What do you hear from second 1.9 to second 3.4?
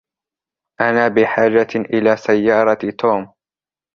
إلى سيارة توم.